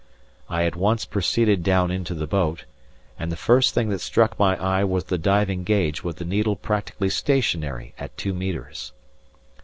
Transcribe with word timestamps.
I 0.49 0.63
at 0.65 0.75
once 0.75 1.05
proceeded 1.05 1.61
down 1.61 1.91
into 1.91 2.15
the 2.15 2.25
boat, 2.25 2.65
and 3.19 3.31
the 3.31 3.35
first 3.37 3.75
thing 3.75 3.89
that 3.89 4.01
struck 4.01 4.39
my 4.39 4.55
eye 4.59 4.83
was 4.83 5.03
the 5.03 5.17
diving 5.19 5.63
gauge 5.63 6.03
with 6.03 6.15
the 6.17 6.25
needle 6.25 6.55
practically 6.55 7.09
stationary 7.09 7.93
at 7.99 8.17
two 8.17 8.33
metres. 8.33 8.93